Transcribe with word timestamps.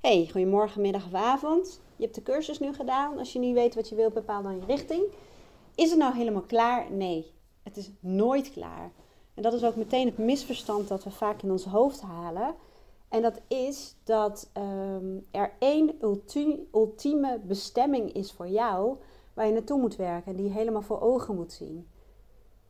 Hey, 0.00 0.28
goedemorgen, 0.32 0.80
middag 0.80 1.06
of 1.06 1.14
avond. 1.14 1.80
Je 1.96 2.02
hebt 2.02 2.14
de 2.14 2.22
cursus 2.22 2.58
nu 2.58 2.74
gedaan. 2.74 3.18
Als 3.18 3.32
je 3.32 3.38
niet 3.38 3.54
weet 3.54 3.74
wat 3.74 3.88
je 3.88 3.94
wilt, 3.94 4.14
bepaal 4.14 4.42
dan 4.42 4.56
je 4.56 4.64
richting. 4.66 5.02
Is 5.74 5.90
het 5.90 5.98
nou 5.98 6.14
helemaal 6.14 6.42
klaar? 6.42 6.92
Nee, 6.92 7.32
het 7.62 7.76
is 7.76 7.90
nooit 8.00 8.52
klaar. 8.52 8.92
En 9.34 9.42
dat 9.42 9.52
is 9.52 9.64
ook 9.64 9.76
meteen 9.76 10.06
het 10.06 10.18
misverstand 10.18 10.88
dat 10.88 11.04
we 11.04 11.10
vaak 11.10 11.42
in 11.42 11.50
ons 11.50 11.64
hoofd 11.64 12.00
halen. 12.00 12.54
En 13.08 13.22
dat 13.22 13.40
is 13.48 13.96
dat 14.04 14.50
ehm, 14.52 15.18
er 15.30 15.52
één 15.58 15.94
ultieme 16.72 17.40
bestemming 17.42 18.12
is 18.12 18.32
voor 18.32 18.48
jou 18.48 18.96
waar 19.34 19.46
je 19.46 19.52
naartoe 19.52 19.80
moet 19.80 19.96
werken 19.96 20.30
en 20.30 20.36
die 20.36 20.46
je 20.46 20.52
helemaal 20.52 20.82
voor 20.82 21.00
ogen 21.00 21.34
moet 21.34 21.52
zien. 21.52 21.88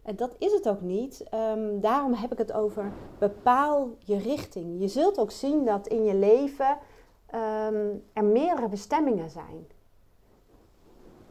En 0.03 0.17
dat 0.17 0.35
is 0.39 0.53
het 0.53 0.69
ook 0.69 0.81
niet. 0.81 1.25
Ehm, 1.31 1.81
daarom 1.81 2.13
heb 2.13 2.33
ik 2.33 2.39
het 2.39 2.53
over 2.53 2.93
bepaal 3.19 3.97
je 3.99 4.19
richting. 4.19 4.81
Je 4.81 4.89
zult 4.89 5.19
ook 5.19 5.31
zien 5.31 5.65
dat 5.65 5.87
in 5.87 6.05
je 6.05 6.15
leven 6.15 6.79
um, 7.35 8.05
er 8.13 8.25
meerdere 8.25 8.69
bestemmingen 8.69 9.31
zijn. 9.31 9.67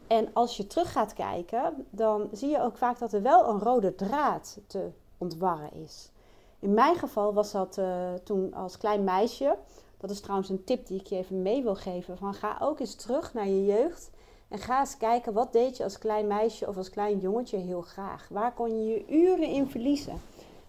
En 0.06 0.28
als 0.32 0.56
je 0.56 0.66
terug 0.66 0.92
gaat 0.92 1.12
kijken, 1.12 1.86
dan 1.90 2.28
zie 2.32 2.48
je 2.48 2.62
ook 2.62 2.76
vaak 2.76 2.98
dat 2.98 3.12
er 3.12 3.22
wel 3.22 3.48
een 3.48 3.60
rode 3.60 3.94
draad 3.94 4.58
te 4.66 4.90
ontwarren 5.18 5.72
is. 5.72 6.10
In 6.58 6.74
mijn 6.74 6.96
geval 6.96 7.34
was 7.34 7.52
dat 7.52 7.78
uh, 7.78 8.12
toen 8.24 8.54
als 8.54 8.78
klein 8.78 9.04
meisje. 9.04 9.56
Dat 9.96 10.10
is 10.10 10.20
trouwens 10.20 10.48
een 10.48 10.64
tip 10.64 10.86
die 10.86 11.00
ik 11.00 11.06
je 11.06 11.16
even 11.16 11.42
mee 11.42 11.62
wil 11.62 11.74
geven. 11.74 12.18
Van 12.18 12.34
ga 12.34 12.56
ook 12.60 12.80
eens 12.80 12.94
terug 12.94 13.34
naar 13.34 13.48
je 13.48 13.64
jeugd. 13.64 14.10
En 14.48 14.58
ga 14.58 14.80
eens 14.80 14.96
kijken, 14.96 15.32
wat 15.32 15.52
deed 15.52 15.76
je 15.76 15.84
als 15.84 15.98
klein 15.98 16.26
meisje 16.26 16.68
of 16.68 16.76
als 16.76 16.90
klein 16.90 17.18
jongetje 17.18 17.56
heel 17.56 17.80
graag? 17.80 18.28
Waar 18.30 18.52
kon 18.52 18.84
je 18.84 18.92
je 18.92 19.08
uren 19.08 19.48
in 19.48 19.68
verliezen? 19.68 20.20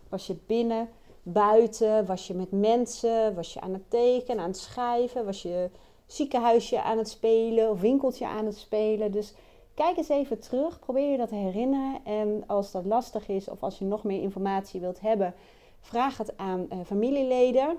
Was 0.09 0.27
je 0.27 0.35
binnen, 0.45 0.89
buiten? 1.23 2.05
Was 2.05 2.27
je 2.27 2.33
met 2.33 2.51
mensen? 2.51 3.35
Was 3.35 3.53
je 3.53 3.61
aan 3.61 3.73
het 3.73 3.89
tekenen, 3.89 4.43
aan 4.43 4.49
het 4.49 4.57
schrijven? 4.57 5.25
Was 5.25 5.41
je 5.41 5.69
ziekenhuisje 6.05 6.81
aan 6.81 6.97
het 6.97 7.09
spelen 7.09 7.69
of 7.69 7.79
winkeltje 7.79 8.27
aan 8.27 8.45
het 8.45 8.57
spelen? 8.57 9.11
Dus 9.11 9.33
kijk 9.73 9.97
eens 9.97 10.09
even 10.09 10.39
terug, 10.39 10.79
probeer 10.79 11.11
je 11.11 11.17
dat 11.17 11.29
te 11.29 11.35
herinneren. 11.35 11.99
En 12.03 12.43
als 12.47 12.71
dat 12.71 12.85
lastig 12.85 13.27
is 13.27 13.49
of 13.49 13.63
als 13.63 13.79
je 13.79 13.85
nog 13.85 14.03
meer 14.03 14.21
informatie 14.21 14.79
wilt 14.79 14.99
hebben, 14.99 15.33
vraag 15.79 16.17
het 16.17 16.37
aan 16.37 16.67
uh, 16.69 16.79
familieleden. 16.85 17.77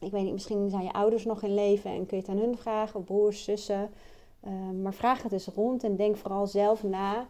Ik 0.00 0.10
weet 0.10 0.22
niet, 0.22 0.32
misschien 0.32 0.70
zijn 0.70 0.82
je 0.82 0.92
ouders 0.92 1.24
nog 1.24 1.42
in 1.42 1.54
leven 1.54 1.90
en 1.90 2.06
kun 2.06 2.16
je 2.16 2.22
het 2.22 2.32
aan 2.32 2.42
hun 2.42 2.56
vragen, 2.56 3.00
of 3.00 3.04
broers, 3.04 3.44
zussen. 3.44 3.90
Uh, 4.46 4.52
maar 4.82 4.94
vraag 4.94 5.22
het 5.22 5.32
eens 5.32 5.46
rond 5.46 5.84
en 5.84 5.96
denk 5.96 6.16
vooral 6.16 6.46
zelf 6.46 6.82
na 6.82 7.26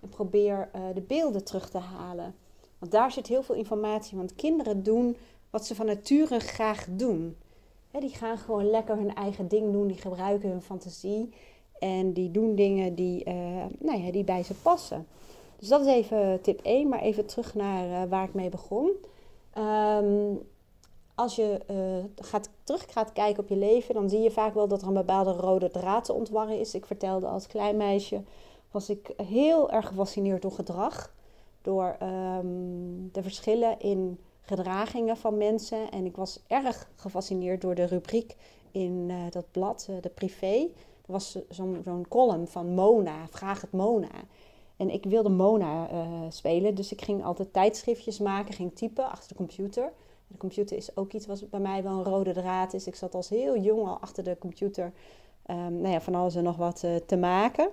en 0.00 0.08
probeer 0.08 0.70
uh, 0.74 0.82
de 0.94 1.00
beelden 1.00 1.44
terug 1.44 1.70
te 1.70 1.78
halen. 1.78 2.34
Want 2.78 2.92
daar 2.92 3.12
zit 3.12 3.26
heel 3.26 3.42
veel 3.42 3.54
informatie. 3.54 4.16
Want 4.16 4.34
kinderen 4.34 4.82
doen 4.82 5.16
wat 5.50 5.66
ze 5.66 5.74
van 5.74 5.86
nature 5.86 6.38
graag 6.38 6.86
doen. 6.90 7.36
die 7.90 8.10
gaan 8.10 8.38
gewoon 8.38 8.70
lekker 8.70 8.96
hun 8.96 9.14
eigen 9.14 9.48
ding 9.48 9.72
doen. 9.72 9.86
Die 9.86 9.96
gebruiken 9.96 10.50
hun 10.50 10.62
fantasie. 10.62 11.32
En 11.78 12.12
die 12.12 12.30
doen 12.30 12.54
dingen 12.54 12.94
die, 12.94 13.24
uh, 13.28 13.34
nou 13.78 14.02
ja, 14.02 14.12
die 14.12 14.24
bij 14.24 14.42
ze 14.42 14.54
passen. 14.54 15.06
Dus 15.58 15.68
dat 15.68 15.80
is 15.80 15.86
even 15.86 16.40
tip 16.42 16.60
1. 16.62 16.88
Maar 16.88 17.00
even 17.00 17.26
terug 17.26 17.54
naar 17.54 17.86
uh, 17.86 18.10
waar 18.10 18.24
ik 18.24 18.34
mee 18.34 18.48
begon. 18.48 18.90
Um, 19.58 20.40
als 21.14 21.36
je 21.36 21.60
uh, 21.70 22.24
gaat, 22.26 22.50
terug 22.64 22.92
gaat 22.92 23.12
kijken 23.12 23.42
op 23.42 23.48
je 23.48 23.56
leven, 23.56 23.94
dan 23.94 24.08
zie 24.08 24.20
je 24.20 24.30
vaak 24.30 24.54
wel 24.54 24.68
dat 24.68 24.82
er 24.82 24.88
een 24.88 24.94
bepaalde 24.94 25.32
rode 25.32 25.70
draad 25.70 26.04
te 26.04 26.12
ontwarren 26.12 26.60
is. 26.60 26.74
Ik 26.74 26.86
vertelde 26.86 27.26
als 27.26 27.46
klein 27.46 27.76
meisje, 27.76 28.22
was 28.70 28.90
ik 28.90 29.12
heel 29.16 29.70
erg 29.70 29.86
gefascineerd 29.86 30.42
door 30.42 30.52
gedrag 30.52 31.12
door 31.62 31.96
ehm, 31.98 32.46
de 33.12 33.22
verschillen 33.22 33.80
in 33.80 34.18
gedragingen 34.40 35.16
van 35.16 35.36
mensen. 35.36 35.90
En 35.90 36.04
ik 36.04 36.16
was 36.16 36.42
erg 36.46 36.90
gefascineerd 36.96 37.60
door 37.60 37.74
de 37.74 37.84
rubriek 37.84 38.36
in 38.70 39.06
uh, 39.08 39.16
dat 39.30 39.50
blad, 39.50 39.86
uh, 39.90 39.96
de 40.00 40.08
privé. 40.08 40.68
Er 41.06 41.12
was 41.12 41.38
zo'n 41.48 42.06
column 42.08 42.46
van 42.46 42.74
Mona, 42.74 43.28
Vraag 43.28 43.60
het 43.60 43.72
Mona. 43.72 44.10
En 44.76 44.90
ik 44.90 45.04
wilde 45.04 45.28
Mona 45.28 45.90
uh, 45.92 46.10
spelen, 46.28 46.74
dus 46.74 46.92
ik 46.92 47.02
ging 47.02 47.24
altijd 47.24 47.52
tijdschriftjes 47.52 48.18
maken, 48.18 48.54
ging 48.54 48.74
typen 48.74 49.10
achter 49.10 49.28
de 49.28 49.34
computer. 49.34 49.92
De 50.26 50.36
computer 50.36 50.76
is 50.76 50.96
ook 50.96 51.12
iets 51.12 51.26
wat 51.26 51.50
bij 51.50 51.60
mij 51.60 51.82
wel 51.82 51.92
een 51.92 52.04
rode 52.04 52.32
draad 52.32 52.74
is. 52.74 52.86
Ik 52.86 52.94
zat 52.94 53.14
als 53.14 53.28
heel 53.28 53.58
jong 53.58 53.86
al 53.86 53.98
achter 54.00 54.24
de 54.24 54.36
computer 54.38 54.92
um, 55.46 55.80
nou 55.80 55.88
ja, 55.88 56.00
van 56.00 56.14
alles 56.14 56.34
en 56.34 56.44
nog 56.44 56.56
wat 56.56 56.84
te 57.06 57.16
maken. 57.16 57.68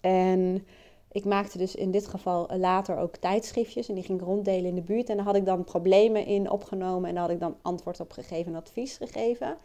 En 0.00 0.66
ik 1.16 1.24
maakte 1.24 1.58
dus 1.58 1.74
in 1.74 1.90
dit 1.90 2.06
geval 2.06 2.48
later 2.58 2.96
ook 2.96 3.16
tijdschriftjes 3.16 3.88
en 3.88 3.94
die 3.94 4.04
ging 4.04 4.22
ronddelen 4.22 4.64
in 4.64 4.74
de 4.74 4.82
buurt. 4.82 5.08
En 5.08 5.16
daar 5.16 5.24
had 5.24 5.36
ik 5.36 5.44
dan 5.44 5.64
problemen 5.64 6.26
in 6.26 6.50
opgenomen 6.50 7.08
en 7.08 7.14
daar 7.14 7.24
had 7.24 7.32
ik 7.32 7.40
dan 7.40 7.56
antwoord 7.62 8.00
op 8.00 8.12
gegeven 8.12 8.52
en 8.52 8.58
advies 8.58 8.96
gegeven. 8.96 9.56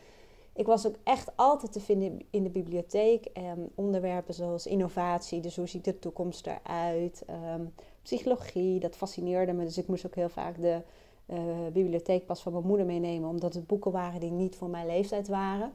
Ik 0.56 0.66
was 0.66 0.88
ook 0.88 0.96
echt 1.04 1.32
altijd 1.36 1.72
te 1.72 1.80
vinden 1.80 2.22
in 2.30 2.44
de 2.44 2.50
bibliotheek. 2.50 3.26
Um, 3.38 3.70
onderwerpen 3.76 4.34
zoals 4.34 4.68
innovatie, 4.68 5.40
dus 5.40 5.56
hoe 5.56 5.68
ziet 5.68 5.86
de 5.86 6.00
toekomst 6.00 6.48
eruit, 6.48 7.26
um, 7.56 7.74
psychologie, 8.02 8.80
dat 8.80 8.96
fascineerde 8.96 9.54
me. 9.54 9.64
Dus 9.64 9.78
ik 9.78 9.88
moest 9.88 10.06
ook 10.06 10.16
heel 10.16 10.30
vaak 10.30 10.62
de 10.62 10.82
uh, 11.26 11.38
bibliotheekpas 11.74 12.42
van 12.42 12.52
mijn 12.52 12.68
moeder 12.68 12.86
meenemen, 12.86 13.30
omdat 13.30 13.54
het 13.54 13.68
boeken 13.68 13.92
waren 13.92 14.20
die 14.20 14.32
niet 14.32 14.56
voor 14.56 14.70
mijn 14.70 14.86
leeftijd 14.86 15.28
waren. 15.28 15.74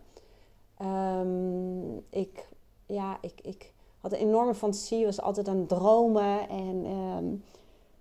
Um, 0.83 2.05
ik, 2.11 2.49
ja, 2.87 3.19
ik, 3.21 3.41
ik 3.43 3.75
had 4.11 4.21
een 4.21 4.27
enorme 4.27 4.55
fantasie, 4.55 5.05
was 5.05 5.21
altijd 5.21 5.49
aan 5.49 5.57
het 5.57 5.69
dromen. 5.69 6.49
En, 6.49 6.85
um, 6.87 7.45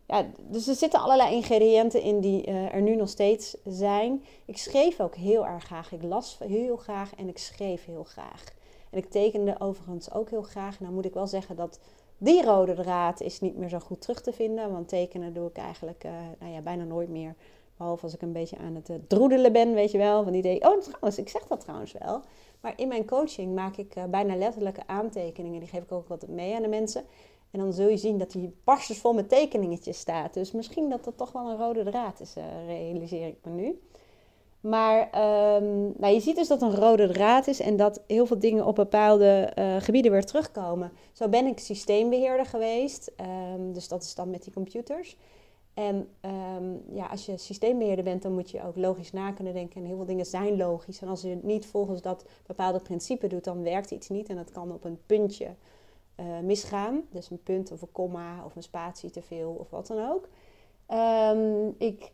ja, 0.07 0.25
dus 0.49 0.67
er 0.67 0.75
zitten 0.75 0.99
allerlei 0.99 1.35
ingrediënten 1.35 2.01
in 2.01 2.19
die 2.19 2.47
uh, 2.47 2.73
er 2.73 2.81
nu 2.81 2.95
nog 2.95 3.09
steeds 3.09 3.57
zijn. 3.63 4.23
Ik 4.45 4.57
schreef 4.57 4.99
ook 4.99 5.15
heel 5.15 5.45
erg 5.45 5.63
graag. 5.63 5.91
Ik 5.91 6.03
las 6.03 6.37
heel 6.39 6.75
graag 6.75 7.15
en 7.15 7.27
ik 7.27 7.37
schreef 7.37 7.85
heel 7.85 8.03
graag. 8.03 8.43
En 8.89 8.97
ik 8.97 9.09
tekende 9.09 9.55
overigens 9.59 10.13
ook 10.13 10.29
heel 10.29 10.41
graag. 10.41 10.79
Nou 10.79 10.93
moet 10.93 11.05
ik 11.05 11.13
wel 11.13 11.27
zeggen 11.27 11.55
dat 11.55 11.79
die 12.17 12.43
rode 12.43 12.73
draad 12.73 13.21
is 13.21 13.41
niet 13.41 13.57
meer 13.57 13.69
zo 13.69 13.79
goed 13.79 14.01
terug 14.01 14.21
te 14.21 14.33
vinden. 14.33 14.71
Want 14.71 14.87
tekenen 14.87 15.33
doe 15.33 15.49
ik 15.49 15.57
eigenlijk 15.57 16.03
uh, 16.03 16.11
nou 16.39 16.51
ja, 16.51 16.61
bijna 16.61 16.83
nooit 16.83 17.09
meer. 17.09 17.35
Behalve 17.77 18.03
als 18.03 18.13
ik 18.13 18.21
een 18.21 18.31
beetje 18.31 18.57
aan 18.57 18.75
het 18.75 18.89
uh, 18.89 18.95
droedelen 19.07 19.51
ben, 19.51 19.73
weet 19.73 19.91
je 19.91 19.97
wel. 19.97 20.23
Van 20.23 20.31
die 20.31 20.41
idee. 20.41 20.61
Oh, 20.69 20.81
trouwens, 20.81 21.17
ik 21.17 21.29
zeg 21.29 21.47
dat 21.47 21.59
trouwens 21.59 21.91
wel. 21.99 22.21
Maar 22.61 22.73
in 22.75 22.87
mijn 22.87 23.05
coaching 23.05 23.55
maak 23.55 23.77
ik 23.77 23.95
uh, 23.95 24.03
bijna 24.03 24.35
letterlijke 24.35 24.87
aantekeningen. 24.87 25.59
Die 25.59 25.69
geef 25.69 25.83
ik 25.83 25.91
ook 25.91 26.07
wat 26.07 26.27
mee 26.27 26.55
aan 26.55 26.61
de 26.61 26.67
mensen. 26.67 27.03
En 27.51 27.59
dan 27.59 27.73
zul 27.73 27.89
je 27.89 27.97
zien 27.97 28.17
dat 28.17 28.31
die 28.31 28.55
barstjes 28.63 28.97
vol 28.97 29.13
met 29.13 29.29
tekeningetjes 29.29 29.97
staat. 29.97 30.33
Dus 30.33 30.51
misschien 30.51 30.89
dat 30.89 31.03
dat 31.03 31.17
toch 31.17 31.31
wel 31.31 31.49
een 31.49 31.57
rode 31.57 31.83
draad 31.83 32.19
is, 32.19 32.35
uh, 32.37 32.43
realiseer 32.67 33.27
ik 33.27 33.37
me 33.43 33.51
nu. 33.51 33.79
Maar 34.59 34.99
um, 35.55 35.93
nou, 35.97 36.13
je 36.13 36.19
ziet 36.19 36.35
dus 36.35 36.47
dat 36.47 36.61
een 36.61 36.75
rode 36.75 37.07
draad 37.07 37.47
is 37.47 37.59
en 37.59 37.75
dat 37.75 38.01
heel 38.07 38.25
veel 38.25 38.39
dingen 38.39 38.65
op 38.65 38.75
bepaalde 38.75 39.51
uh, 39.59 39.75
gebieden 39.79 40.11
weer 40.11 40.25
terugkomen. 40.25 40.91
Zo 41.11 41.29
ben 41.29 41.45
ik 41.45 41.59
systeembeheerder 41.59 42.45
geweest. 42.45 43.11
Um, 43.55 43.73
dus 43.73 43.87
dat 43.87 44.03
is 44.03 44.15
dan 44.15 44.29
met 44.29 44.43
die 44.43 44.53
computers. 44.53 45.17
En 45.75 46.09
um, 46.55 46.83
ja, 46.93 47.05
als 47.05 47.25
je 47.25 47.37
systeembeheerder 47.37 48.03
bent, 48.03 48.21
dan 48.21 48.33
moet 48.33 48.49
je 48.49 48.63
ook 48.63 48.75
logisch 48.75 49.11
na 49.11 49.31
kunnen 49.31 49.53
denken. 49.53 49.81
En 49.81 49.87
heel 49.87 49.95
veel 49.95 50.05
dingen 50.05 50.25
zijn 50.25 50.57
logisch. 50.57 51.01
En 51.01 51.07
als 51.07 51.21
je 51.21 51.29
het 51.29 51.43
niet 51.43 51.65
volgens 51.65 52.01
dat 52.01 52.25
bepaalde 52.45 52.79
principe 52.79 53.27
doet, 53.27 53.43
dan 53.43 53.63
werkt 53.63 53.91
iets 53.91 54.09
niet. 54.09 54.29
En 54.29 54.35
dat 54.35 54.51
kan 54.51 54.71
op 54.71 54.83
een 54.83 54.99
puntje 55.05 55.47
uh, 56.19 56.39
misgaan. 56.43 57.01
Dus 57.09 57.29
een 57.29 57.43
punt 57.43 57.71
of 57.71 57.81
een 57.81 57.91
komma 57.91 58.45
of 58.45 58.55
een 58.55 58.63
spatie 58.63 59.09
te 59.09 59.21
veel 59.21 59.51
of 59.51 59.69
wat 59.69 59.87
dan 59.87 60.09
ook. 60.09 60.27
Um, 60.89 61.75
ik 61.77 62.11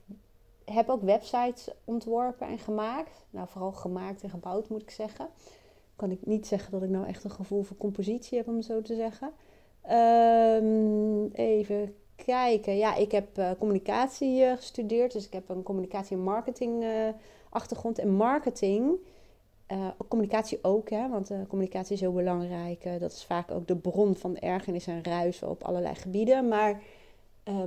heb 0.65 0.89
ook 0.89 1.01
websites 1.01 1.69
ontworpen 1.83 2.47
en 2.47 2.59
gemaakt. 2.59 3.25
Nou, 3.29 3.47
vooral 3.47 3.71
gemaakt 3.71 4.23
en 4.23 4.29
gebouwd 4.29 4.69
moet 4.69 4.81
ik 4.81 4.91
zeggen. 4.91 5.27
Kan 5.95 6.11
ik 6.11 6.25
niet 6.25 6.47
zeggen 6.47 6.71
dat 6.71 6.83
ik 6.83 6.89
nou 6.89 7.07
echt 7.07 7.23
een 7.23 7.31
gevoel 7.31 7.63
voor 7.63 7.77
compositie 7.77 8.37
heb, 8.37 8.47
om 8.47 8.61
zo 8.61 8.81
te 8.81 8.95
zeggen. 8.95 9.31
Um, 10.63 11.29
even 11.31 11.95
kijken. 12.25 12.77
Ja, 12.77 12.95
ik 12.95 13.11
heb 13.11 13.37
uh, 13.37 13.51
communicatie 13.59 14.41
uh, 14.41 14.51
gestudeerd. 14.51 15.11
Dus 15.11 15.25
ik 15.25 15.33
heb 15.33 15.49
een 15.49 15.63
communicatie- 15.63 16.15
en 16.15 16.23
marketing 16.23 16.83
uh, 16.83 16.89
achtergrond. 17.49 17.99
En 17.99 18.09
marketing, 18.09 18.97
communicatie 20.07 20.59
ook, 20.61 20.89
hè, 20.89 21.09
want 21.09 21.31
communicatie 21.47 21.93
is 21.93 22.01
heel 22.01 22.13
belangrijk. 22.13 22.99
dat 22.99 23.11
is 23.11 23.23
vaak 23.23 23.51
ook 23.51 23.67
de 23.67 23.75
bron 23.75 24.15
van 24.15 24.37
ergernis 24.37 24.87
en 24.87 25.03
ruis 25.03 25.43
op 25.43 25.63
allerlei 25.63 25.95
gebieden. 25.95 26.47
Maar 26.47 26.81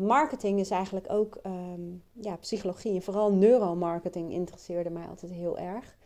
marketing 0.01 0.61
is 0.61 0.71
eigenlijk 0.71 1.11
ook 1.11 1.39
um, 1.47 2.03
ja, 2.13 2.37
psychologie. 2.37 2.95
En 2.95 3.03
vooral 3.03 3.33
neuromarketing 3.33 4.33
interesseerde 4.33 4.91
mij 4.91 5.07
altijd 5.07 5.33
heel 5.33 5.59
erg. 5.59 5.97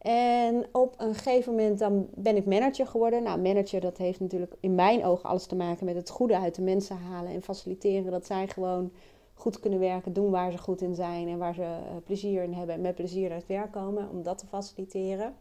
En 0.00 0.66
op 0.72 0.94
een 0.98 1.14
gegeven 1.14 1.54
moment 1.54 1.78
dan 1.78 2.08
ben 2.14 2.36
ik 2.36 2.46
manager 2.46 2.86
geworden. 2.86 3.22
Nou, 3.22 3.40
manager 3.40 3.80
dat 3.80 3.98
heeft 3.98 4.20
natuurlijk 4.20 4.54
in 4.60 4.74
mijn 4.74 5.04
ogen 5.04 5.28
alles 5.28 5.46
te 5.46 5.56
maken 5.56 5.84
met 5.84 5.94
het 5.94 6.10
goede 6.10 6.38
uit 6.38 6.54
de 6.54 6.62
mensen 6.62 6.96
halen 6.96 7.32
en 7.32 7.42
faciliteren. 7.42 8.10
Dat 8.10 8.26
zij 8.26 8.48
gewoon 8.48 8.92
goed 9.34 9.60
kunnen 9.60 9.78
werken, 9.78 10.12
doen 10.12 10.30
waar 10.30 10.52
ze 10.52 10.58
goed 10.58 10.80
in 10.80 10.94
zijn 10.94 11.28
en 11.28 11.38
waar 11.38 11.54
ze 11.54 11.60
uh, 11.62 11.76
plezier 12.04 12.42
in 12.42 12.52
hebben 12.52 12.74
en 12.74 12.80
met 12.80 12.94
plezier 12.94 13.32
het 13.32 13.46
werk 13.46 13.72
komen, 13.72 14.08
om 14.10 14.22
dat 14.22 14.38
te 14.38 14.46
faciliteren. 14.46 15.34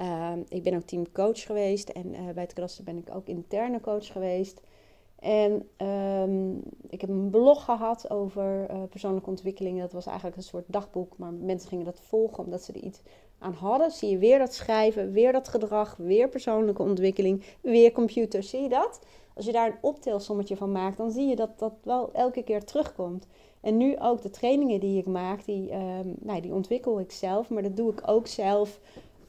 Uh, 0.00 0.32
ik 0.48 0.62
ben 0.62 0.74
ook 0.74 0.82
teamcoach 0.82 1.42
geweest 1.42 1.88
en 1.88 2.06
uh, 2.06 2.30
bij 2.34 2.42
het 2.42 2.52
klasse 2.52 2.82
ben 2.82 2.96
ik 2.96 3.14
ook 3.14 3.26
interne 3.26 3.80
coach 3.80 4.06
geweest. 4.06 4.60
En 5.18 5.68
ehm, 5.76 6.54
ik 6.88 7.00
heb 7.00 7.10
een 7.10 7.30
blog 7.30 7.64
gehad 7.64 8.10
over 8.10 8.70
uh, 8.70 8.82
persoonlijke 8.90 9.30
ontwikkeling. 9.30 9.80
Dat 9.80 9.92
was 9.92 10.06
eigenlijk 10.06 10.36
een 10.36 10.42
soort 10.42 10.64
dagboek, 10.66 11.18
maar 11.18 11.32
mensen 11.32 11.68
gingen 11.68 11.84
dat 11.84 12.00
volgen 12.00 12.44
omdat 12.44 12.62
ze 12.62 12.72
er 12.72 12.82
iets 12.82 13.00
hadden. 13.52 13.90
Zie 13.90 14.10
je 14.10 14.18
weer 14.18 14.38
dat 14.38 14.54
schrijven, 14.54 15.12
weer 15.12 15.32
dat 15.32 15.48
gedrag, 15.48 15.96
weer 15.98 16.28
persoonlijke 16.28 16.82
ontwikkeling, 16.82 17.42
weer 17.60 17.92
computer. 17.92 18.42
Zie 18.42 18.62
je 18.62 18.68
dat? 18.68 19.00
Als 19.34 19.44
je 19.44 19.52
daar 19.52 19.66
een 19.66 19.78
optelsommetje 19.80 20.56
van 20.56 20.72
maakt, 20.72 20.96
dan 20.96 21.10
zie 21.10 21.26
je 21.26 21.36
dat 21.36 21.58
dat 21.58 21.72
wel 21.82 22.10
elke 22.12 22.42
keer 22.42 22.64
terugkomt. 22.64 23.26
En 23.60 23.76
nu 23.76 23.98
ook 23.98 24.22
de 24.22 24.30
trainingen 24.30 24.80
die 24.80 24.98
ik 24.98 25.06
maak, 25.06 25.44
die, 25.44 25.72
um, 25.72 26.14
nou, 26.18 26.40
die 26.40 26.52
ontwikkel 26.52 27.00
ik 27.00 27.12
zelf, 27.12 27.50
maar 27.50 27.62
dat 27.62 27.76
doe 27.76 27.92
ik 27.92 28.02
ook 28.06 28.26
zelf. 28.26 28.80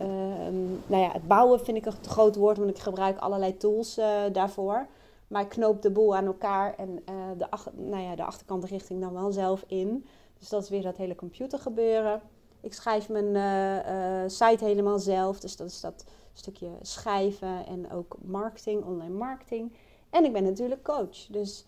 Um, 0.01 0.81
nou 0.87 1.01
ja, 1.03 1.11
het 1.11 1.27
bouwen 1.27 1.59
vind 1.59 1.77
ik 1.77 1.85
een 1.85 1.99
te 2.01 2.09
groot 2.09 2.35
woord, 2.35 2.57
want 2.57 2.69
ik 2.69 2.77
gebruik 2.77 3.17
allerlei 3.17 3.57
tools 3.57 3.97
uh, 3.97 4.21
daarvoor. 4.31 4.87
Maar 5.27 5.41
ik 5.41 5.49
knoop 5.49 5.81
de 5.81 5.91
boel 5.91 6.15
aan 6.15 6.25
elkaar 6.25 6.75
en 6.75 6.89
uh, 6.89 7.15
de, 7.37 7.51
ach 7.51 7.69
nou 7.75 8.03
ja, 8.03 8.15
de 8.15 8.23
achterkant 8.23 8.63
richting 8.63 9.01
dan 9.01 9.13
wel 9.13 9.31
zelf 9.31 9.63
in. 9.67 10.05
Dus 10.39 10.49
dat 10.49 10.63
is 10.63 10.69
weer 10.69 10.81
dat 10.81 10.97
hele 10.97 11.15
computer 11.15 11.59
gebeuren. 11.59 12.21
Ik 12.62 12.74
schrijf 12.74 13.09
mijn 13.09 13.36
uh, 13.36 14.30
site 14.30 14.65
helemaal 14.65 15.00
zelf. 15.00 15.39
Dus 15.39 15.56
dat 15.56 15.68
is 15.68 15.81
dat 15.81 16.06
stukje 16.33 16.69
schrijven 16.81 17.65
en 17.65 17.92
ook 17.92 18.18
marketing, 18.21 18.83
online 18.83 19.13
marketing. 19.13 19.74
En 20.09 20.25
ik 20.25 20.33
ben 20.33 20.44
natuurlijk 20.44 20.83
coach. 20.83 21.25
Dus 21.30 21.65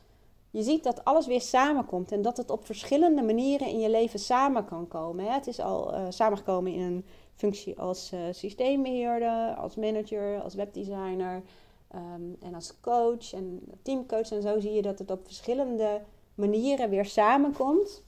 je 0.51 0.63
ziet 0.63 0.83
dat 0.83 1.05
alles 1.05 1.27
weer 1.27 1.41
samenkomt 1.41 2.11
en 2.11 2.21
dat 2.21 2.37
het 2.37 2.49
op 2.49 2.65
verschillende 2.65 3.21
manieren 3.21 3.67
in 3.67 3.79
je 3.79 3.89
leven 3.89 4.19
samen 4.19 4.65
kan 4.65 4.87
komen. 4.87 5.25
Hè. 5.25 5.31
Het 5.31 5.47
is 5.47 5.59
al 5.59 5.93
uh, 5.93 6.05
samengekomen 6.09 6.73
in 6.73 6.81
een 6.81 7.05
functie 7.35 7.79
als 7.79 8.13
systeembeheerder, 8.31 9.55
als 9.55 9.75
manager, 9.75 10.41
als 10.41 10.55
webdesigner 10.55 11.41
um, 11.95 12.37
en 12.41 12.55
als 12.55 12.73
coach 12.81 13.33
en 13.33 13.61
teamcoach. 13.81 14.31
En 14.31 14.41
zo 14.41 14.59
zie 14.59 14.73
je 14.73 14.81
dat 14.81 14.99
het 14.99 15.11
op 15.11 15.25
verschillende 15.25 16.01
manieren 16.35 16.89
weer 16.89 17.05
samenkomt. 17.05 18.03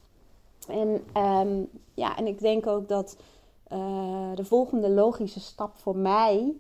En, 0.68 0.88
um, 1.18 1.70
ja, 1.94 2.18
en 2.18 2.28
ik 2.28 2.40
denk 2.40 2.68
ook 2.68 2.88
dat 2.88 3.18
uh, 3.72 4.36
de 4.36 4.46
volgende 4.46 4.90
logische 4.90 5.40
stap 5.40 5.78
voor 5.78 5.98
mij 5.98 6.56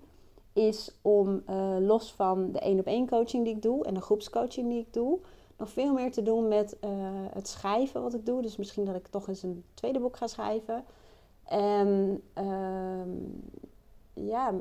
is 0.53 0.95
om 1.01 1.43
uh, 1.49 1.75
los 1.79 2.13
van 2.13 2.51
de 2.51 2.59
één 2.59 2.79
op 2.79 2.85
één 2.85 3.07
coaching 3.07 3.43
die 3.43 3.55
ik 3.55 3.61
doe 3.61 3.85
en 3.85 3.93
de 3.93 4.01
groepscoaching 4.01 4.69
die 4.69 4.79
ik 4.79 4.93
doe, 4.93 5.19
nog 5.57 5.69
veel 5.69 5.93
meer 5.93 6.11
te 6.11 6.23
doen 6.23 6.47
met 6.47 6.77
uh, 6.83 6.89
het 7.33 7.47
schrijven 7.47 8.01
wat 8.01 8.13
ik 8.13 8.25
doe. 8.25 8.41
Dus 8.41 8.57
misschien 8.57 8.85
dat 8.85 8.95
ik 8.95 9.07
toch 9.07 9.27
eens 9.27 9.43
een 9.43 9.63
tweede 9.73 9.99
boek 9.99 10.17
ga 10.17 10.27
schrijven. 10.27 10.83
En 11.43 12.21
um, 12.35 13.41
ja, 14.13 14.53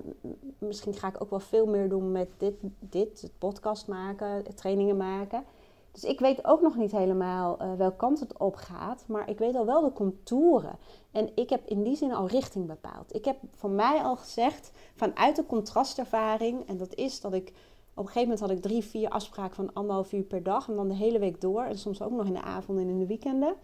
misschien 0.58 0.94
ga 0.94 1.08
ik 1.08 1.22
ook 1.22 1.30
wel 1.30 1.40
veel 1.40 1.66
meer 1.66 1.88
doen 1.88 2.12
met 2.12 2.28
dit, 2.36 2.54
dit 2.78 3.20
het 3.20 3.38
podcast 3.38 3.88
maken, 3.88 4.54
trainingen 4.54 4.96
maken. 4.96 5.44
Dus 5.92 6.04
ik 6.04 6.20
weet 6.20 6.44
ook 6.44 6.60
nog 6.60 6.76
niet 6.76 6.92
helemaal 6.92 7.62
uh, 7.62 7.74
welke 7.74 7.96
kant 7.96 8.20
het 8.20 8.38
op 8.38 8.54
gaat. 8.54 9.04
Maar 9.06 9.28
ik 9.28 9.38
weet 9.38 9.54
al 9.54 9.66
wel 9.66 9.80
de 9.80 9.92
contouren. 9.92 10.78
En 11.10 11.30
ik 11.34 11.50
heb 11.50 11.66
in 11.66 11.82
die 11.82 11.96
zin 11.96 12.12
al 12.12 12.26
richting 12.26 12.66
bepaald. 12.66 13.14
Ik 13.14 13.24
heb 13.24 13.36
voor 13.54 13.70
mij 13.70 14.02
al 14.02 14.16
gezegd, 14.16 14.72
vanuit 14.94 15.36
de 15.36 15.46
contrastervaring... 15.46 16.68
en 16.68 16.76
dat 16.76 16.94
is 16.94 17.20
dat 17.20 17.32
ik... 17.32 17.52
Op 17.94 18.06
een 18.06 18.12
gegeven 18.12 18.28
moment 18.28 18.40
had 18.40 18.50
ik 18.50 18.62
drie, 18.62 18.84
vier 18.84 19.08
afspraken 19.08 19.54
van 19.54 19.72
anderhalf 19.72 20.12
uur 20.12 20.22
per 20.22 20.42
dag. 20.42 20.68
En 20.68 20.76
dan 20.76 20.88
de 20.88 20.94
hele 20.94 21.18
week 21.18 21.40
door. 21.40 21.62
En 21.62 21.78
soms 21.78 22.02
ook 22.02 22.10
nog 22.10 22.26
in 22.26 22.32
de 22.32 22.42
avonden 22.42 22.84
en 22.84 22.90
in 22.90 22.98
de 22.98 23.06
weekenden. 23.06 23.54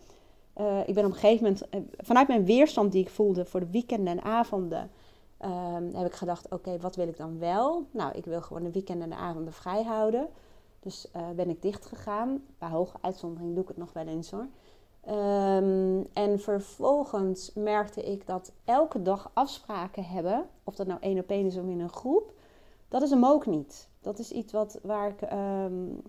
Uh, 0.60 0.88
ik 0.88 0.94
ben 0.94 1.04
op 1.04 1.10
een 1.10 1.18
gegeven 1.18 1.44
moment... 1.44 1.62
Uh, 1.74 1.80
vanuit 1.96 2.28
mijn 2.28 2.44
weerstand 2.44 2.92
die 2.92 3.02
ik 3.02 3.10
voelde 3.10 3.44
voor 3.44 3.60
de 3.60 3.70
weekenden 3.70 4.18
en 4.18 4.24
avonden... 4.24 4.90
Um, 5.44 5.94
heb 5.94 6.06
ik 6.06 6.14
gedacht, 6.14 6.52
oké, 6.52 6.78
wat 6.78 6.96
wil 6.96 7.08
ik 7.08 7.16
dan 7.16 7.38
wel? 7.38 7.86
Nou, 7.90 8.12
ik 8.14 8.24
wil 8.24 8.40
gewoon 8.40 8.62
de 8.62 8.70
weekenden 8.70 9.02
en 9.02 9.16
de 9.16 9.22
avonden 9.22 9.52
vrij 9.52 9.82
houden. 9.82 10.28
Dus 10.80 11.08
uh, 11.16 11.30
ben 11.30 11.48
ik 11.48 11.62
dicht 11.62 11.86
gegaan. 11.86 12.44
Bij 12.58 12.68
hoge 12.68 12.96
uitzondering 13.00 13.54
doe 13.54 13.62
ik 13.62 13.68
het 13.68 13.76
nog 13.76 13.92
wel 13.92 14.06
eens 14.06 14.30
hoor. 14.30 14.46
Um, 15.08 16.06
en 16.12 16.40
vervolgens 16.40 17.52
merkte 17.54 18.02
ik 18.02 18.26
dat 18.26 18.52
elke 18.64 19.02
dag 19.02 19.30
afspraken 19.34 20.04
hebben, 20.04 20.48
of 20.64 20.74
dat 20.74 20.86
nou 20.86 21.00
één 21.00 21.18
op 21.18 21.30
één 21.30 21.46
is 21.46 21.56
of 21.56 21.64
in 21.64 21.80
een 21.80 21.88
groep, 21.88 22.32
dat 22.88 23.02
is 23.02 23.10
hem 23.10 23.24
ook 23.24 23.46
niet. 23.46 23.88
Dat 24.00 24.18
is 24.18 24.32
iets 24.32 24.52
wat, 24.52 24.78
waar 24.82 25.08
ik, 25.08 25.32
um, 25.32 26.02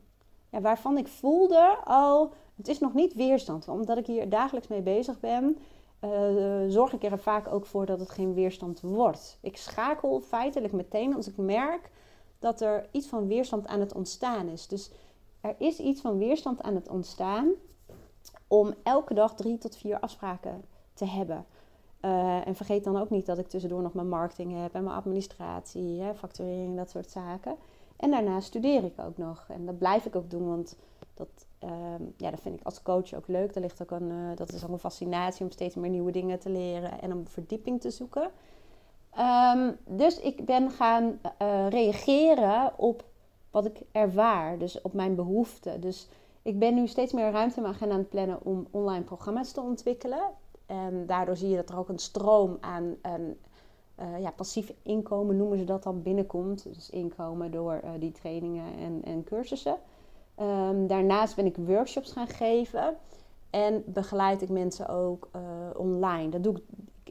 ja, 0.49 0.61
waarvan 0.61 0.97
ik 0.97 1.07
voelde 1.07 1.77
al, 1.83 2.33
het 2.55 2.67
is 2.67 2.79
nog 2.79 2.93
niet 2.93 3.13
weerstand. 3.13 3.67
Omdat 3.67 3.97
ik 3.97 4.05
hier 4.05 4.29
dagelijks 4.29 4.67
mee 4.67 4.81
bezig 4.81 5.19
ben, 5.19 5.57
uh, 6.01 6.09
zorg 6.67 6.93
ik 6.93 7.03
er 7.03 7.19
vaak 7.19 7.47
ook 7.53 7.65
voor 7.65 7.85
dat 7.85 7.99
het 7.99 8.09
geen 8.09 8.33
weerstand 8.33 8.81
wordt. 8.81 9.37
Ik 9.41 9.57
schakel 9.57 10.19
feitelijk 10.19 10.73
meteen 10.73 11.15
als 11.15 11.27
ik 11.27 11.37
merk 11.37 11.91
dat 12.39 12.61
er 12.61 12.87
iets 12.91 13.07
van 13.07 13.27
weerstand 13.27 13.67
aan 13.67 13.79
het 13.79 13.93
ontstaan 13.93 14.47
is. 14.47 14.67
Dus 14.67 14.91
er 15.41 15.55
is 15.57 15.79
iets 15.79 16.01
van 16.01 16.17
weerstand 16.17 16.61
aan 16.61 16.75
het 16.75 16.89
ontstaan 16.89 17.51
om 18.47 18.73
elke 18.83 19.13
dag 19.13 19.35
drie 19.35 19.57
tot 19.57 19.77
vier 19.77 19.99
afspraken 19.99 20.63
te 20.93 21.05
hebben. 21.05 21.45
Uh, 22.01 22.47
en 22.47 22.55
vergeet 22.55 22.83
dan 22.83 22.97
ook 22.97 23.09
niet 23.09 23.25
dat 23.25 23.37
ik 23.37 23.47
tussendoor 23.47 23.81
nog 23.81 23.93
mijn 23.93 24.09
marketing 24.09 24.61
heb 24.61 24.73
en 24.73 24.83
mijn 24.83 24.95
administratie, 24.95 26.01
hè, 26.01 26.15
facturering, 26.15 26.77
dat 26.77 26.89
soort 26.89 27.09
zaken. 27.09 27.55
En 27.97 28.11
daarna 28.11 28.39
studeer 28.39 28.83
ik 28.83 28.99
ook 28.99 29.17
nog. 29.17 29.45
En 29.49 29.65
dat 29.65 29.77
blijf 29.77 30.05
ik 30.05 30.15
ook 30.15 30.29
doen, 30.29 30.47
want 30.47 30.77
dat, 31.13 31.27
uh, 31.63 31.69
ja, 32.17 32.29
dat 32.31 32.39
vind 32.39 32.59
ik 32.59 32.65
als 32.65 32.81
coach 32.81 33.13
ook 33.13 33.27
leuk. 33.27 33.55
Er 33.55 33.61
ligt 33.61 33.81
ook 33.81 33.91
een, 33.91 34.11
uh, 34.11 34.35
dat 34.35 34.53
is 34.53 34.63
ook 34.63 34.69
een 34.69 34.79
fascinatie 34.79 35.45
om 35.45 35.51
steeds 35.51 35.75
meer 35.75 35.89
nieuwe 35.89 36.11
dingen 36.11 36.39
te 36.39 36.49
leren 36.49 37.01
en 37.01 37.13
om 37.13 37.27
verdieping 37.27 37.81
te 37.81 37.89
zoeken. 37.89 38.31
Um, 39.19 39.77
dus 39.85 40.19
ik 40.19 40.45
ben 40.45 40.71
gaan 40.71 41.19
uh, 41.41 41.67
reageren 41.69 42.73
op 42.75 43.03
wat 43.51 43.65
ik 43.65 43.81
ervaar, 43.91 44.57
dus 44.57 44.81
op 44.81 44.93
mijn 44.93 45.15
behoeften. 45.15 45.81
Dus 45.81 46.09
ik 46.41 46.59
ben 46.59 46.73
nu 46.73 46.87
steeds 46.87 47.13
meer 47.13 47.31
ruimte 47.31 47.55
in 47.55 47.61
mijn 47.61 47.73
agenda 47.73 47.93
aan 47.93 47.99
het 47.99 48.09
plannen 48.09 48.39
om 48.43 48.67
online 48.71 49.03
programma's 49.03 49.51
te 49.51 49.61
ontwikkelen. 49.61 50.21
En 50.65 51.05
daardoor 51.05 51.37
zie 51.37 51.49
je 51.49 51.55
dat 51.55 51.69
er 51.69 51.77
ook 51.77 51.89
een 51.89 51.99
stroom 51.99 52.57
aan 52.59 52.95
een, 53.01 53.37
uh, 53.99 54.19
ja, 54.19 54.31
passief 54.31 54.73
inkomen, 54.81 55.37
noemen 55.37 55.57
ze 55.57 55.63
dat 55.63 55.83
dan, 55.83 56.01
binnenkomt. 56.01 56.63
Dus 56.63 56.89
inkomen 56.89 57.51
door 57.51 57.81
uh, 57.83 57.89
die 57.99 58.11
trainingen 58.11 58.77
en, 58.77 59.01
en 59.03 59.23
cursussen. 59.23 59.77
Um, 60.39 60.87
daarnaast 60.87 61.35
ben 61.35 61.45
ik 61.45 61.57
workshops 61.57 62.11
gaan 62.11 62.27
geven. 62.27 62.97
En 63.49 63.83
begeleid 63.85 64.41
ik 64.41 64.49
mensen 64.49 64.89
ook 64.89 65.29
online. 65.75 66.29
Dat 66.29 66.43
doe 66.43 66.55
ik 66.55 66.63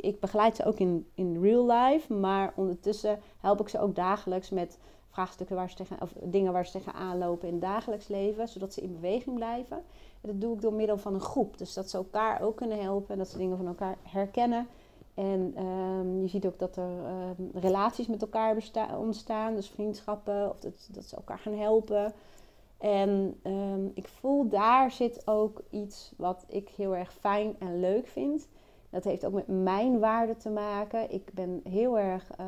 ik 0.07 0.21
begeleid 0.21 0.57
ze 0.57 0.65
ook 0.65 0.79
in, 0.79 1.07
in 1.15 1.43
real 1.43 1.67
life, 1.67 2.13
maar 2.13 2.53
ondertussen 2.57 3.19
help 3.41 3.61
ik 3.61 3.69
ze 3.69 3.81
ook 3.81 3.95
dagelijks 3.95 4.51
met 4.51 4.79
vraagstukken 5.11 5.57
waar 5.57 5.71
ze 5.71 5.77
tegen, 5.77 6.01
of 6.03 6.13
dingen 6.23 6.53
waar 6.53 6.67
ze 6.67 6.73
tegenaan 6.73 7.19
lopen 7.19 7.47
in 7.49 7.55
het 7.55 7.63
dagelijks 7.63 8.09
leven, 8.09 8.49
zodat 8.49 8.73
ze 8.73 8.81
in 8.81 8.93
beweging 8.93 9.37
blijven. 9.37 9.77
En 10.21 10.29
dat 10.31 10.41
doe 10.41 10.55
ik 10.55 10.61
door 10.61 10.73
middel 10.73 10.99
van 10.99 11.15
een 11.15 11.21
groep, 11.21 11.59
dus 11.59 11.75
dat 11.75 11.91
ze 11.91 11.97
elkaar 11.97 12.41
ook 12.41 12.57
kunnen 12.57 12.81
helpen 12.81 13.13
en 13.13 13.19
dat 13.19 13.29
ze 13.29 13.39
dingen 13.39 13.57
van 13.57 13.67
elkaar 13.67 13.97
herkennen. 14.03 14.67
En 15.15 15.65
um, 15.65 16.21
je 16.21 16.29
ziet 16.29 16.47
ook 16.47 16.59
dat 16.59 16.77
er 16.77 16.91
um, 17.39 17.51
relaties 17.55 18.07
met 18.07 18.23
elkaar 18.23 18.57
ontstaan, 18.99 19.55
dus 19.55 19.69
vriendschappen, 19.69 20.51
of 20.51 20.59
dat, 20.59 21.05
ze 21.05 21.17
elkaar 21.17 21.39
gaan 21.39 21.59
helpen. 21.59 22.13
En 22.79 23.41
um, 23.43 23.91
ik 23.95 24.09
voel 24.09 24.49
daar 24.49 24.91
zit 24.91 25.27
ook 25.27 25.63
iets 25.71 26.13
wat 26.17 26.45
ik 26.49 26.69
heel 26.69 26.97
erg 26.97 27.13
fijn 27.13 27.57
en 27.59 27.81
leuk 27.81 28.07
vind. 28.07 28.49
Dat 28.91 29.05
heeft 29.05 29.27
ook 29.27 29.33
met 29.33 29.47
mijn 29.47 29.99
waarde 29.99 30.37
te 30.37 30.51
maken. 30.51 31.13
Ik 31.13 31.31
ben 31.33 31.61
heel 31.69 31.99
erg. 31.99 32.31
Uh, 32.41 32.47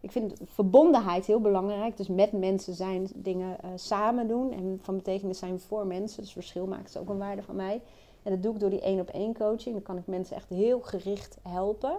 ik 0.00 0.10
vind 0.10 0.40
verbondenheid 0.44 1.26
heel 1.26 1.40
belangrijk. 1.40 1.96
Dus 1.96 2.08
met 2.08 2.32
mensen 2.32 2.74
zijn 2.74 3.08
dingen 3.14 3.56
uh, 3.64 3.70
samen 3.74 4.28
doen. 4.28 4.52
En 4.52 4.78
van 4.82 4.96
betekenis 4.96 5.38
zijn 5.38 5.60
voor 5.60 5.86
mensen. 5.86 6.22
Dus 6.22 6.32
verschil 6.32 6.66
maakt 6.66 6.98
ook 6.98 7.08
een 7.08 7.18
waarde 7.18 7.42
van 7.42 7.56
mij. 7.56 7.80
En 8.22 8.30
dat 8.30 8.42
doe 8.42 8.54
ik 8.54 8.60
door 8.60 8.70
die 8.70 8.80
één 8.80 9.00
op 9.00 9.08
één 9.08 9.34
coaching. 9.34 9.74
Dan 9.74 9.82
kan 9.82 9.96
ik 9.96 10.06
mensen 10.06 10.36
echt 10.36 10.48
heel 10.48 10.80
gericht 10.80 11.38
helpen. 11.48 11.98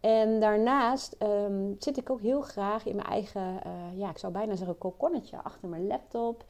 En 0.00 0.40
daarnaast 0.40 1.16
um, 1.22 1.76
zit 1.78 1.96
ik 1.96 2.10
ook 2.10 2.20
heel 2.20 2.40
graag 2.40 2.86
in 2.86 2.96
mijn 2.96 3.08
eigen, 3.08 3.42
uh, 3.42 3.98
ja, 3.98 4.10
ik 4.10 4.18
zou 4.18 4.32
bijna 4.32 4.56
zeggen, 4.56 4.78
kokonnetje 4.78 5.42
achter 5.42 5.68
mijn 5.68 5.86
laptop 5.86 6.44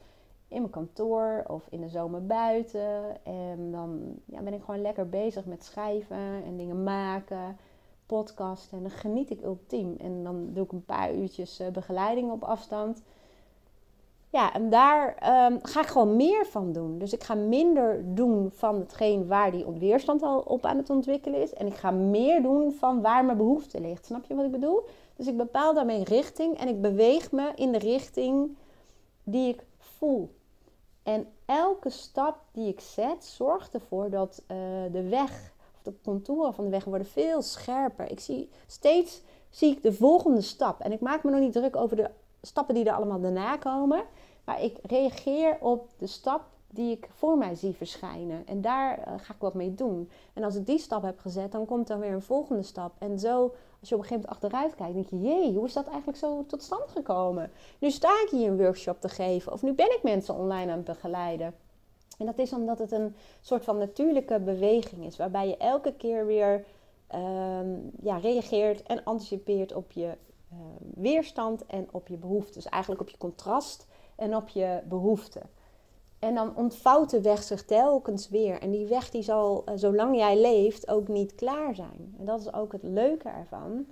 in 0.51 0.59
mijn 0.59 0.69
kantoor 0.69 1.43
of 1.47 1.67
in 1.69 1.81
de 1.81 1.89
zomer 1.89 2.25
buiten. 2.25 3.23
En 3.23 3.71
dan 3.71 4.15
ja, 4.25 4.41
ben 4.41 4.53
ik 4.53 4.63
gewoon 4.63 4.81
lekker 4.81 5.09
bezig 5.09 5.45
met 5.45 5.63
schrijven 5.63 6.43
en 6.45 6.57
dingen 6.57 6.83
maken, 6.83 7.57
podcasten. 8.05 8.77
En 8.77 8.83
dan 8.83 8.91
geniet 8.91 9.29
ik 9.29 9.43
ultiem. 9.43 9.95
En 9.99 10.23
dan 10.23 10.49
doe 10.53 10.63
ik 10.63 10.71
een 10.71 10.85
paar 10.85 11.13
uurtjes 11.13 11.59
uh, 11.59 11.67
begeleiding 11.67 12.31
op 12.31 12.43
afstand. 12.43 13.01
Ja, 14.29 14.53
en 14.53 14.69
daar 14.69 15.07
um, 15.51 15.59
ga 15.61 15.81
ik 15.81 15.87
gewoon 15.87 16.15
meer 16.15 16.45
van 16.45 16.71
doen. 16.71 16.99
Dus 16.99 17.13
ik 17.13 17.23
ga 17.23 17.33
minder 17.33 18.15
doen 18.15 18.51
van 18.51 18.79
hetgeen 18.79 19.27
waar 19.27 19.51
die 19.51 19.65
weerstand 19.65 20.21
al 20.21 20.39
op 20.39 20.65
aan 20.65 20.77
het 20.77 20.89
ontwikkelen 20.89 21.41
is. 21.41 21.53
En 21.53 21.67
ik 21.67 21.73
ga 21.73 21.91
meer 21.91 22.41
doen 22.41 22.71
van 22.71 23.01
waar 23.01 23.25
mijn 23.25 23.37
behoefte 23.37 23.81
ligt. 23.81 24.05
Snap 24.05 24.25
je 24.25 24.35
wat 24.35 24.45
ik 24.45 24.51
bedoel? 24.51 24.83
Dus 25.15 25.27
ik 25.27 25.37
bepaal 25.37 25.73
daarmee 25.73 26.03
richting 26.03 26.57
en 26.57 26.67
ik 26.67 26.81
beweeg 26.81 27.31
me 27.31 27.51
in 27.55 27.71
de 27.71 27.77
richting 27.77 28.55
die 29.23 29.53
ik 29.53 29.63
voel. 29.77 30.29
En 31.03 31.27
elke 31.45 31.89
stap 31.89 32.37
die 32.51 32.67
ik 32.67 32.79
zet 32.79 33.25
zorgt 33.25 33.73
ervoor 33.73 34.09
dat 34.09 34.41
uh, 34.41 34.57
de 34.91 35.07
weg, 35.09 35.53
of 35.75 35.81
de 35.81 35.93
contouren 36.03 36.53
van 36.53 36.63
de 36.63 36.69
weg 36.69 36.83
worden 36.83 37.07
veel 37.07 37.41
scherper. 37.41 38.11
Ik 38.11 38.19
zie 38.19 38.49
steeds 38.67 39.21
zie 39.51 39.71
ik 39.71 39.83
de 39.83 39.93
volgende 39.93 40.41
stap. 40.41 40.79
En 40.79 40.91
ik 40.91 40.99
maak 40.99 41.23
me 41.23 41.31
nog 41.31 41.39
niet 41.39 41.53
druk 41.53 41.75
over 41.75 41.95
de 41.95 42.09
stappen 42.41 42.75
die 42.75 42.85
er 42.85 42.95
allemaal 42.95 43.21
daarna 43.21 43.57
komen. 43.57 44.03
ga 44.45 44.57
ik 44.57 44.77
reageer 44.81 45.57
op 45.59 45.89
de 45.97 46.07
stap 46.07 46.41
die 46.67 46.91
ik 46.91 47.07
voor 47.11 47.37
mij 47.37 47.55
zie 47.55 47.73
verschijnen. 47.73 48.47
En 48.47 48.61
daar 48.61 48.97
eh, 48.97 49.13
ga 49.17 49.33
ik 49.33 49.39
wat 49.39 49.53
mee 49.53 49.75
doen. 49.75 50.09
En 50.33 50.43
als 50.43 50.55
ik 50.55 50.65
die 50.65 50.79
stap 50.79 51.03
heb 51.03 51.19
gezet, 51.19 51.51
dan 51.51 51.65
komt 51.65 51.89
er 51.89 51.99
weer 51.99 52.11
een 52.11 52.21
volgende 52.21 52.63
stap. 52.63 52.93
En 52.97 53.19
zo, 53.19 53.53
als 53.81 53.89
je 53.89 53.95
op 53.95 54.01
een 54.01 54.07
gegeven 54.07 54.29
moment 54.29 54.43
achteruit 54.43 54.75
kijkt, 54.75 54.93
denk 54.93 55.09
je: 55.09 55.29
jee, 55.29 55.53
hoe 55.55 55.65
is 55.65 55.73
dat 55.73 55.87
eigenlijk 55.87 56.17
zo 56.17 56.45
tot 56.45 56.63
stand 56.63 56.91
gekomen? 56.91 57.51
Nu 57.79 57.91
sta 57.91 58.21
ik 58.25 58.29
hier 58.29 58.47
een 58.47 58.57
workshop 58.57 59.01
te 59.01 59.09
geven, 59.09 59.51
of 59.51 59.61
nu 59.61 59.73
ben 59.73 59.91
ik 59.95 60.03
mensen 60.03 60.35
online 60.35 60.71
aan 60.71 60.77
het 60.77 60.85
begeleiden. 60.85 61.53
En 62.17 62.25
dat 62.25 62.37
is 62.37 62.53
omdat 62.53 62.79
het 62.79 62.91
een 62.91 63.15
soort 63.41 63.63
van 63.63 63.77
natuurlijke 63.77 64.39
beweging 64.39 65.05
is, 65.05 65.17
waarbij 65.17 65.47
je 65.47 65.57
elke 65.57 65.93
keer 65.93 66.25
weer 66.25 66.65
ehm, 67.07 67.69
ja, 68.01 68.17
reageert 68.17 68.83
en 68.83 69.03
anticipeert 69.03 69.73
op 69.73 69.91
je 69.91 70.17
ehm, 70.51 71.01
weerstand 71.01 71.65
en 71.65 71.87
op 71.91 72.07
je 72.07 72.17
behoeften. 72.17 72.53
Dus 72.53 72.65
eigenlijk 72.65 73.01
op 73.01 73.09
je 73.09 73.17
contrast 73.17 73.87
en 74.15 74.35
op 74.35 74.49
je 74.49 74.81
behoeften. 74.89 75.49
En 76.21 76.35
dan 76.35 76.55
ontvouwt 76.55 77.09
de 77.09 77.21
weg 77.21 77.43
zich 77.43 77.65
telkens 77.65 78.29
weer. 78.29 78.61
En 78.61 78.71
die 78.71 78.87
weg 78.87 79.09
die 79.09 79.21
zal, 79.21 79.63
uh, 79.65 79.75
zolang 79.75 80.15
jij 80.15 80.41
leeft, 80.41 80.87
ook 80.87 81.07
niet 81.07 81.35
klaar 81.35 81.75
zijn. 81.75 82.15
En 82.17 82.25
dat 82.25 82.39
is 82.39 82.53
ook 82.53 82.71
het 82.71 82.83
leuke 82.83 83.29
ervan. 83.29 83.85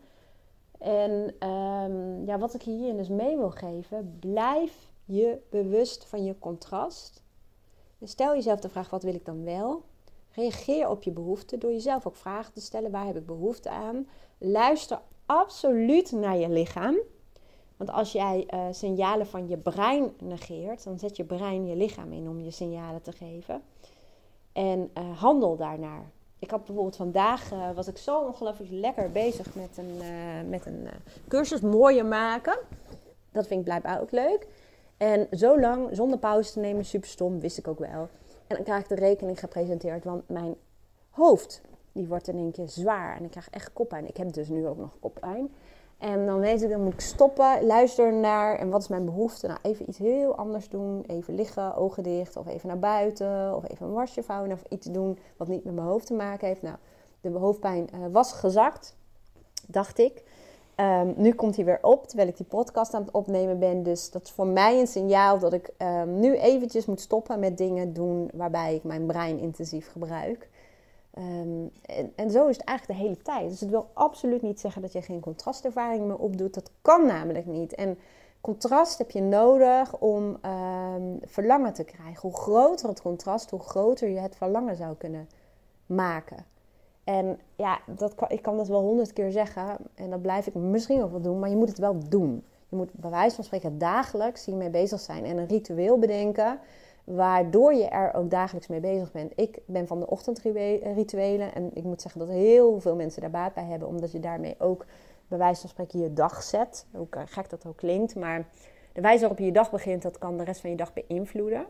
En 0.80 1.36
um, 1.50 2.26
ja, 2.26 2.38
wat 2.38 2.54
ik 2.54 2.62
hierin 2.62 2.98
dus 2.98 3.10
mee 3.10 3.38
wil 3.38 3.50
geven, 3.50 4.18
blijf 4.20 4.92
je 5.06 5.38
bewust 5.50 6.06
van 6.06 6.24
je 6.24 6.40
contrast. 6.40 7.24
Dus 7.98 8.12
stel 8.12 8.34
jezelf 8.34 8.60
de 8.60 8.70
vraag, 8.70 8.90
wat 8.90 9.04
wil 9.04 9.14
ik 9.14 9.26
dan 9.26 9.44
wel? 9.44 9.84
Reageer 10.32 10.90
op 10.90 11.04
je 11.04 11.12
behoeften 11.12 11.60
door 11.60 11.72
jezelf 11.72 12.08
ook 12.08 12.16
vragen 12.16 12.54
te 12.54 12.62
stellen, 12.62 12.92
waar 12.92 13.06
heb 13.06 13.18
ik 13.18 13.26
behoefte 13.26 13.70
aan? 13.70 14.08
Luister 14.38 15.02
absoluut 15.26 16.12
naar 16.12 16.38
je 16.38 16.50
lichaam. 16.50 16.98
Want 17.80 17.92
als 17.92 18.12
jij 18.12 18.48
uh, 18.54 18.66
signalen 18.72 19.28
van 19.28 19.48
je 19.48 19.58
brein 19.58 20.12
negeert, 20.20 20.84
dan 20.84 21.00
zet 21.00 21.16
je 21.16 21.24
brein 21.24 21.68
je 21.68 21.76
lichaam 21.76 22.12
in 22.12 22.30
om 22.30 22.40
je 22.40 22.52
signalen 22.52 23.02
te 23.02 23.12
geven. 23.12 23.62
En 24.54 24.92
uh, 24.98 25.20
handel 25.20 25.56
daarnaar. 25.58 26.12
Ik 26.40 26.52
had 26.52 26.66
bijvoorbeeld 26.66 26.96
vandaag, 26.96 27.52
uh, 27.52 27.72
was 27.72 27.88
ik 27.88 27.98
zo 27.98 28.20
ongelooflijk 28.20 28.72
lekker 28.72 29.12
bezig 29.12 29.56
met 29.56 29.78
een, 29.78 30.02
met 30.50 30.66
een 30.66 30.88
cursus 31.28 31.62
mooier 31.62 32.06
maken. 32.06 32.58
Dat 33.32 33.48
vind 33.48 33.60
ik 33.60 33.66
blijkbaar 33.66 34.02
ook 34.02 34.12
leuk. 34.12 34.48
En 34.98 35.28
zo 35.32 35.60
lang, 35.60 35.90
zonder 35.92 36.20
pauze 36.20 36.52
te 36.52 36.60
nemen, 36.60 36.86
super 36.86 37.10
stom, 37.10 37.40
wist 37.40 37.58
ik 37.58 37.68
ook 37.68 37.80
wel. 37.80 38.10
En 38.48 38.56
dan 38.56 38.64
krijg 38.64 38.82
ik 38.82 38.90
de 38.90 38.96
rekening 38.96 39.40
gepresenteerd, 39.40 40.04
want 40.04 40.30
mijn 40.30 40.56
hoofd, 41.10 41.62
die 41.92 42.08
wordt 42.08 42.28
in 42.28 42.38
één 42.38 42.52
keer 42.52 42.70
zwaar. 42.70 43.18
En 43.18 43.24
ik 43.24 43.32
krijg 43.32 43.50
echt 43.50 43.74
koppijn. 43.74 44.08
Ik 44.08 44.18
heb 44.18 44.34
dus 44.34 44.48
nu 44.48 44.68
ook 44.68 44.78
nog 44.78 44.96
koppijn. 45.00 45.52
En 46.00 46.26
dan 46.26 46.40
weet 46.40 46.62
ik, 46.62 46.70
dan 46.70 46.84
moet 46.84 46.94
ik 46.94 47.00
stoppen, 47.00 47.66
luisteren 47.66 48.20
naar 48.20 48.56
en 48.56 48.70
wat 48.70 48.82
is 48.82 48.88
mijn 48.88 49.06
behoefte. 49.06 49.48
Nou, 49.48 49.60
even 49.62 49.90
iets 49.90 49.98
heel 49.98 50.36
anders 50.36 50.70
doen. 50.70 51.04
Even 51.08 51.36
liggen, 51.36 51.76
ogen 51.76 52.04
dicht, 52.04 52.38
of 52.38 52.48
even 52.48 52.68
naar 52.68 52.80
buiten, 52.80 53.56
of 53.56 53.70
even 53.70 53.86
een 53.86 53.94
wasje 53.94 54.24
vouwen, 54.24 54.52
of 54.52 54.64
iets 54.70 54.88
doen 54.88 55.20
wat 55.38 55.48
niet 55.48 55.64
met 55.64 55.76
mijn 55.76 55.88
hoofd 55.88 56.06
te 56.06 56.14
maken 56.14 56.48
heeft. 56.48 56.62
Nou, 56.62 56.76
de 57.22 57.30
hoofdpijn 57.30 57.90
uh, 57.94 58.00
was 58.12 58.32
gezakt, 58.34 58.96
dacht 59.68 59.98
ik. 59.98 60.24
Um, 60.76 61.14
nu 61.18 61.34
komt 61.34 61.56
hij 61.56 61.66
weer 61.66 61.80
op, 61.82 62.08
terwijl 62.08 62.30
ik 62.30 62.38
die 62.38 62.46
podcast 62.46 62.94
aan 62.94 63.02
het 63.02 63.12
opnemen 63.12 63.60
ben. 63.60 63.84
Dus 63.84 64.12
dat 64.12 64.24
is 64.24 64.32
voor 64.32 64.48
mij 64.48 64.80
een 64.80 64.88
signaal 64.88 65.40
dat 65.40 65.54
ik 65.54 65.70
um, 65.78 66.20
nu 66.20 66.38
eventjes 66.38 66.86
moet 66.86 67.02
stoppen 67.02 67.40
met 67.40 67.58
dingen 67.58 67.94
doen 67.94 68.30
waarbij 68.34 68.76
ik 68.76 68.84
mijn 68.84 69.06
brein 69.06 69.40
intensief 69.40 69.92
gebruik. 69.92 70.50
Um, 71.18 71.72
en, 71.86 72.14
en, 72.16 72.32
zo 72.32 72.48
is 72.48 72.58
het 72.58 72.66
eigenlijk 72.66 73.00
de 73.00 73.06
hele 73.06 73.22
tijd. 73.22 73.50
Dus 73.50 73.60
het 73.60 73.70
wil 73.70 73.90
absoluut 73.94 74.42
niet 74.42 74.60
zeggen 74.60 74.82
dat 74.82 74.94
je 74.94 75.02
geen 75.02 75.20
contrastervaring 75.20 76.06
meer 76.06 76.18
opdoet. 76.18 76.54
Dat 76.54 76.72
kan 76.82 77.06
namelijk 77.06 77.46
niet. 77.46 77.76
En 77.76 77.98
contrast 78.42 78.98
heb 78.98 79.12
je 79.12 79.22
nodig 79.22 79.98
om 79.98 80.38
um, 80.46 81.20
verlangen 81.24 81.74
te 81.74 81.84
krijgen. 81.84 82.22
Hoe 82.22 82.38
groter 82.38 82.90
het 82.90 83.02
contrast, 83.02 83.50
hoe 83.50 83.60
groter 83.60 84.10
je 84.10 84.20
het 84.20 84.36
verlangen 84.36 84.76
zou 84.76 84.96
kunnen 84.96 85.30
maken. 85.86 86.46
En 87.04 87.40
ja, 87.56 87.80
dat 87.86 88.14
ik 88.28 88.42
kan 88.42 88.58
dat 88.58 88.68
wel 88.68 88.82
honderd 88.82 89.14
keer 89.14 89.32
zeggen. 89.32 89.78
En 89.96 90.10
dat 90.10 90.22
blijf 90.22 90.48
ik 90.48 90.54
misschien 90.54 91.04
ook 91.04 91.12
wel 91.12 91.22
doen. 91.22 91.40
Maar 91.40 91.50
je 91.50 91.56
moet 91.56 91.70
het 91.70 91.78
wel 91.78 91.98
doen. 92.10 92.44
Je 92.70 92.76
moet 92.76 92.94
bij 92.94 93.10
wijze 93.10 93.36
van 93.36 93.44
spreken 93.44 93.78
dagelijks 93.78 94.46
hiermee 94.46 94.70
bezig 94.70 95.00
zijn. 95.00 95.26
En 95.26 95.38
een 95.38 95.48
ritueel 95.48 96.00
bedenken 96.00 96.60
waardoor 97.16 97.74
je 97.74 97.88
er 97.88 98.14
ook 98.14 98.30
dagelijks 98.30 98.68
mee 98.68 98.80
bezig 98.80 99.12
bent. 99.12 99.32
Ik 99.36 99.60
ben 99.66 99.88
van 99.88 100.00
de 100.00 100.08
ochtendrituelen 100.08 101.54
en 101.54 101.72
ik 101.74 101.84
moet 101.84 102.02
zeggen 102.02 102.20
dat 102.20 102.30
heel 102.30 102.80
veel 102.80 102.96
mensen 102.96 103.22
daar 103.22 103.30
baat 103.30 103.54
bij 103.54 103.64
hebben, 103.64 103.88
omdat 103.88 104.12
je 104.12 104.20
daarmee 104.20 104.56
ook 104.58 104.86
bij 105.28 105.38
wijze 105.38 105.62
van 105.62 105.70
spreken 105.70 106.00
je 106.00 106.14
dag 106.14 106.44
zet. 106.44 106.86
Hoe 106.92 107.08
gek 107.12 107.50
dat 107.50 107.66
ook 107.66 107.78
klinkt, 107.78 108.16
maar 108.16 108.48
de 108.94 109.02
wijze 109.02 109.20
waarop 109.20 109.40
je 109.40 109.46
je 109.46 109.52
dag 109.52 109.72
begint, 109.72 110.02
dat 110.02 110.18
kan 110.18 110.38
de 110.38 110.44
rest 110.44 110.62
van 110.62 110.70
je 110.70 110.76
dag 110.76 110.94
beïnvloeden. 110.94 111.66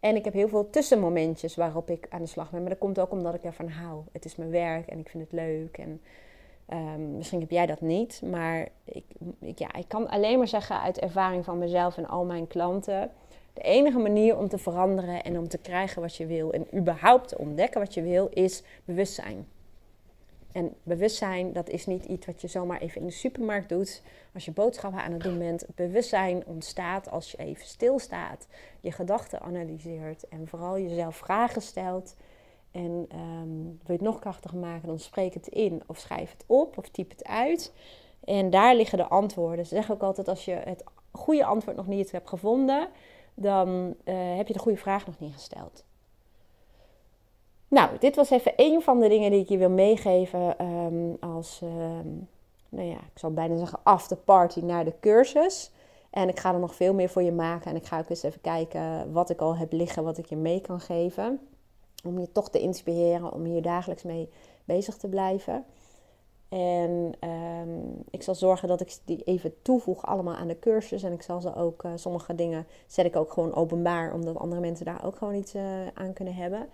En 0.00 0.16
ik 0.16 0.24
heb 0.24 0.34
heel 0.34 0.48
veel 0.48 0.70
tussenmomentjes 0.70 1.56
waarop 1.56 1.90
ik 1.90 2.06
aan 2.10 2.22
de 2.22 2.26
slag 2.26 2.50
ben. 2.50 2.60
Maar 2.60 2.70
dat 2.70 2.78
komt 2.78 3.00
ook 3.00 3.10
omdat 3.10 3.34
ik 3.34 3.44
ervan 3.44 3.68
hou. 3.68 4.02
Het 4.12 4.24
is 4.24 4.36
mijn 4.36 4.50
werk 4.50 4.86
en 4.86 4.98
ik 4.98 5.08
vind 5.08 5.22
het 5.22 5.32
leuk. 5.32 5.78
En 5.78 6.00
um, 6.72 7.16
misschien 7.16 7.40
heb 7.40 7.50
jij 7.50 7.66
dat 7.66 7.80
niet. 7.80 8.22
Maar 8.30 8.68
ik, 8.84 9.04
ik, 9.40 9.58
ja, 9.58 9.72
ik 9.72 9.88
kan 9.88 10.08
alleen 10.08 10.38
maar 10.38 10.48
zeggen 10.48 10.80
uit 10.80 10.98
ervaring 10.98 11.44
van 11.44 11.58
mezelf 11.58 11.96
en 11.96 12.08
al 12.08 12.24
mijn 12.24 12.46
klanten 12.46 13.10
de 13.60 13.66
enige 13.66 13.98
manier 13.98 14.38
om 14.38 14.48
te 14.48 14.58
veranderen 14.58 15.22
en 15.22 15.38
om 15.38 15.48
te 15.48 15.58
krijgen 15.58 16.02
wat 16.02 16.16
je 16.16 16.26
wil 16.26 16.52
en 16.52 16.66
überhaupt 16.76 17.28
te 17.28 17.38
ontdekken 17.38 17.80
wat 17.80 17.94
je 17.94 18.02
wil, 18.02 18.28
is 18.32 18.62
bewustzijn. 18.84 19.46
En 20.52 20.74
bewustzijn, 20.82 21.52
dat 21.52 21.68
is 21.68 21.86
niet 21.86 22.04
iets 22.04 22.26
wat 22.26 22.40
je 22.40 22.48
zomaar 22.48 22.80
even 22.80 23.00
in 23.00 23.06
de 23.06 23.12
supermarkt 23.12 23.68
doet. 23.68 24.02
Als 24.34 24.44
je 24.44 24.52
boodschappen 24.52 25.02
aan 25.02 25.12
het 25.12 25.22
doen 25.22 25.38
bent. 25.38 25.66
Bewustzijn 25.74 26.46
ontstaat 26.46 27.10
als 27.10 27.30
je 27.30 27.36
even 27.36 27.66
stilstaat, 27.66 28.46
je 28.80 28.92
gedachten 28.92 29.40
analyseert 29.40 30.28
en 30.28 30.48
vooral 30.48 30.78
jezelf 30.78 31.16
vragen 31.16 31.62
stelt. 31.62 32.16
En 32.70 33.08
um, 33.14 33.62
wil 33.62 33.78
je 33.86 33.92
het 33.92 34.00
nog 34.00 34.18
krachtiger 34.18 34.58
maken, 34.58 34.88
dan 34.88 34.98
spreek 34.98 35.34
het 35.34 35.46
in 35.46 35.82
of 35.86 35.98
schrijf 35.98 36.30
het 36.30 36.44
op 36.46 36.78
of 36.78 36.88
typ 36.88 37.10
het 37.10 37.24
uit. 37.24 37.72
En 38.24 38.50
daar 38.50 38.76
liggen 38.76 38.98
de 38.98 39.08
antwoorden. 39.08 39.66
Ze 39.66 39.74
zeggen 39.74 39.94
ook 39.94 40.02
altijd 40.02 40.28
als 40.28 40.44
je 40.44 40.52
het 40.52 40.84
goede 41.10 41.44
antwoord 41.44 41.76
nog 41.76 41.86
niet 41.86 42.10
hebt 42.10 42.28
gevonden, 42.28 42.88
dan 43.34 43.94
uh, 44.04 44.36
heb 44.36 44.46
je 44.46 44.52
de 44.52 44.58
goede 44.58 44.78
vraag 44.78 45.06
nog 45.06 45.18
niet 45.18 45.32
gesteld. 45.32 45.84
Nou, 47.68 47.98
dit 47.98 48.16
was 48.16 48.30
even 48.30 48.52
een 48.56 48.82
van 48.82 49.00
de 49.00 49.08
dingen 49.08 49.30
die 49.30 49.40
ik 49.40 49.48
je 49.48 49.58
wil 49.58 49.70
meegeven 49.70 50.66
um, 50.66 51.16
als, 51.20 51.60
um, 51.62 52.28
nou 52.68 52.88
ja, 52.88 52.96
ik 52.96 53.18
zal 53.18 53.32
bijna 53.32 53.56
zeggen 53.56 53.78
after 53.82 54.16
party 54.16 54.60
naar 54.60 54.84
de 54.84 54.94
cursus. 55.00 55.70
En 56.10 56.28
ik 56.28 56.38
ga 56.38 56.52
er 56.52 56.58
nog 56.58 56.74
veel 56.74 56.94
meer 56.94 57.08
voor 57.08 57.22
je 57.22 57.32
maken. 57.32 57.70
En 57.70 57.76
ik 57.76 57.86
ga 57.86 57.98
ook 57.98 58.08
eens 58.08 58.22
even 58.22 58.40
kijken 58.40 59.12
wat 59.12 59.30
ik 59.30 59.40
al 59.40 59.56
heb 59.56 59.72
liggen, 59.72 60.04
wat 60.04 60.18
ik 60.18 60.26
je 60.26 60.36
mee 60.36 60.60
kan 60.60 60.80
geven. 60.80 61.40
Om 62.04 62.20
je 62.20 62.32
toch 62.32 62.50
te 62.50 62.60
inspireren, 62.60 63.32
om 63.32 63.44
hier 63.44 63.62
dagelijks 63.62 64.02
mee 64.02 64.28
bezig 64.64 64.96
te 64.96 65.08
blijven. 65.08 65.64
En 66.50 67.12
um, 67.20 68.02
ik 68.10 68.22
zal 68.22 68.34
zorgen 68.34 68.68
dat 68.68 68.80
ik 68.80 68.98
die 69.04 69.22
even 69.24 69.62
toevoeg 69.62 70.06
allemaal 70.06 70.34
aan 70.34 70.48
de 70.48 70.58
cursus. 70.58 71.02
En 71.02 71.12
ik 71.12 71.22
zal 71.22 71.40
ze 71.40 71.54
ook, 71.54 71.82
uh, 71.82 71.90
sommige 71.94 72.34
dingen 72.34 72.66
zet 72.86 73.06
ik 73.06 73.16
ook 73.16 73.32
gewoon 73.32 73.54
openbaar, 73.54 74.12
omdat 74.12 74.38
andere 74.38 74.60
mensen 74.60 74.84
daar 74.84 75.04
ook 75.04 75.16
gewoon 75.16 75.34
iets 75.34 75.54
uh, 75.54 75.62
aan 75.94 76.12
kunnen 76.12 76.34
hebben. 76.34 76.68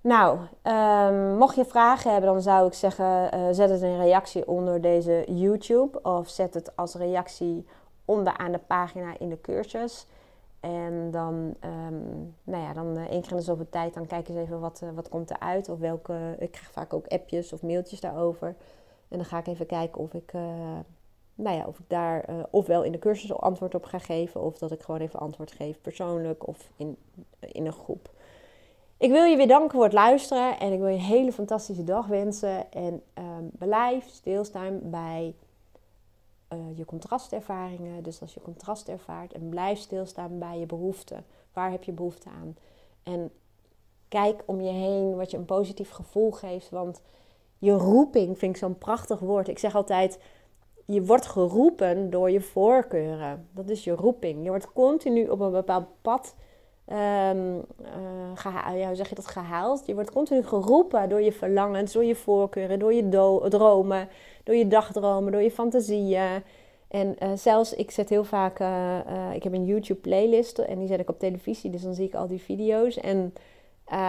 Nou, 0.00 0.38
um, 0.62 1.36
mocht 1.36 1.56
je 1.56 1.64
vragen 1.64 2.12
hebben, 2.12 2.30
dan 2.32 2.42
zou 2.42 2.66
ik 2.66 2.74
zeggen, 2.74 3.34
uh, 3.34 3.40
zet 3.50 3.70
het 3.70 3.82
een 3.82 4.00
reactie 4.00 4.48
onder 4.48 4.80
deze 4.80 5.24
YouTube. 5.26 6.02
Of 6.02 6.28
zet 6.28 6.54
het 6.54 6.76
als 6.76 6.94
reactie 6.94 7.66
onderaan 8.04 8.52
de 8.52 8.60
pagina 8.66 9.18
in 9.18 9.28
de 9.28 9.40
cursus. 9.40 10.06
En 10.62 11.10
dan, 11.10 11.54
um, 11.64 12.34
nou 12.44 12.62
ja, 12.62 12.72
dan 12.72 12.98
uh, 12.98 13.04
één 13.10 13.20
keer 13.20 13.30
in 13.30 13.36
de 13.36 13.42
zoveel 13.42 13.68
tijd, 13.70 13.94
dan 13.94 14.06
kijk 14.06 14.28
eens 14.28 14.38
even 14.38 14.60
wat, 14.60 14.80
uh, 14.84 14.90
wat 14.94 15.08
komt 15.08 15.30
eruit. 15.30 15.68
Of 15.68 15.78
welke, 15.78 16.36
ik 16.38 16.50
krijg 16.50 16.70
vaak 16.70 16.92
ook 16.94 17.06
appjes 17.06 17.52
of 17.52 17.62
mailtjes 17.62 18.00
daarover. 18.00 18.46
En 19.08 19.16
dan 19.16 19.24
ga 19.24 19.38
ik 19.38 19.46
even 19.46 19.66
kijken 19.66 20.00
of 20.00 20.14
ik, 20.14 20.32
uh, 20.32 20.42
nou 21.34 21.56
ja, 21.56 21.66
of 21.66 21.78
ik 21.78 21.88
daar 21.88 22.24
ofwel 22.50 22.82
in 22.82 22.92
de 22.92 22.98
cursus 22.98 23.32
antwoord 23.32 23.74
op 23.74 23.84
ga 23.84 23.98
geven. 23.98 24.40
Of 24.40 24.58
dat 24.58 24.72
ik 24.72 24.82
gewoon 24.82 25.00
even 25.00 25.20
antwoord 25.20 25.52
geef 25.52 25.80
persoonlijk 25.80 26.46
of 26.46 26.70
in, 26.76 26.96
in 27.40 27.66
een 27.66 27.72
groep. 27.72 28.10
Ik 28.96 29.10
wil 29.10 29.24
je 29.24 29.36
weer 29.36 29.48
danken 29.48 29.70
voor 29.70 29.84
het 29.84 29.92
luisteren. 29.92 30.58
En 30.58 30.72
ik 30.72 30.78
wil 30.78 30.88
je 30.88 30.94
een 30.94 31.00
hele 31.00 31.32
fantastische 31.32 31.84
dag 31.84 32.06
wensen. 32.06 32.72
En 32.72 33.02
um, 33.14 33.50
blijf 33.58 34.08
stilstaan 34.08 34.80
bij 34.82 35.34
uh, 36.52 36.76
je 36.78 36.84
contrastervaringen. 36.84 38.02
Dus 38.02 38.20
als 38.20 38.34
je 38.34 38.40
contrast 38.40 38.88
ervaart 38.88 39.32
en 39.32 39.48
blijf 39.48 39.78
stilstaan 39.78 40.38
bij 40.38 40.58
je 40.58 40.66
behoeften. 40.66 41.24
Waar 41.52 41.70
heb 41.70 41.82
je 41.82 41.92
behoefte 41.92 42.28
aan? 42.28 42.56
En 43.02 43.30
kijk 44.08 44.42
om 44.46 44.60
je 44.60 44.70
heen 44.70 45.16
wat 45.16 45.30
je 45.30 45.36
een 45.36 45.44
positief 45.44 45.90
gevoel 45.90 46.30
geeft. 46.30 46.70
Want 46.70 47.02
je 47.58 47.72
roeping 47.72 48.38
vind 48.38 48.54
ik 48.54 48.60
zo'n 48.60 48.78
prachtig 48.78 49.18
woord. 49.18 49.48
Ik 49.48 49.58
zeg 49.58 49.74
altijd, 49.74 50.18
je 50.86 51.04
wordt 51.04 51.26
geroepen 51.26 52.10
door 52.10 52.30
je 52.30 52.40
voorkeuren. 52.40 53.48
Dat 53.52 53.68
is 53.68 53.84
je 53.84 53.92
roeping. 53.92 54.42
Je 54.42 54.48
wordt 54.48 54.72
continu 54.72 55.28
op 55.28 55.40
een 55.40 55.50
bepaald 55.50 55.86
pad 56.02 56.34
um, 56.86 57.64
uh, 58.66 58.78
ja, 58.78 58.94
zeg 58.94 59.08
je 59.08 59.14
dat, 59.14 59.26
gehaald. 59.26 59.86
Je 59.86 59.94
wordt 59.94 60.10
continu 60.10 60.42
geroepen 60.42 61.08
door 61.08 61.20
je 61.20 61.32
verlangens, 61.32 61.92
door 61.92 62.04
je 62.04 62.14
voorkeuren, 62.14 62.78
door 62.78 62.94
je 62.94 63.08
dromen, 63.48 64.08
door 64.44 64.54
je 64.54 64.68
dagdromen, 64.68 65.32
door 65.32 65.42
je 65.42 65.50
fantasieën. 65.50 66.42
En 66.88 67.16
uh, 67.22 67.28
zelfs, 67.34 67.74
ik 67.74 67.90
zet 67.90 68.08
heel 68.08 68.24
vaak, 68.24 68.60
uh, 68.60 68.98
ik 69.34 69.42
heb 69.42 69.52
een 69.52 69.64
YouTube 69.64 70.00
playlist 70.00 70.58
en 70.58 70.78
die 70.78 70.88
zet 70.88 71.00
ik 71.00 71.08
op 71.08 71.18
televisie, 71.18 71.70
dus 71.70 71.82
dan 71.82 71.94
zie 71.94 72.06
ik 72.06 72.14
al 72.14 72.26
die 72.26 72.40
video's. 72.40 72.96
En 72.96 73.34